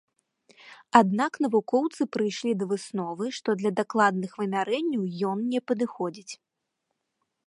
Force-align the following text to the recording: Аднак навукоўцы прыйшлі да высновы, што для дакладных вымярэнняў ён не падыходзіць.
Аднак 0.99 1.33
навукоўцы 1.45 2.01
прыйшлі 2.15 2.51
да 2.61 2.65
высновы, 2.71 3.25
што 3.39 3.49
для 3.59 3.71
дакладных 3.81 4.31
вымярэнняў 4.39 5.03
ён 5.33 5.39
не 5.53 5.59
падыходзіць. 5.73 6.31